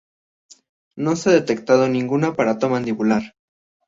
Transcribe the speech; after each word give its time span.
No 0.95 1.15
se 1.15 1.29
ha 1.29 1.33
detectado 1.33 1.87
ningún 1.87 2.23
aparato 2.23 2.67
mandibular. 2.69 3.35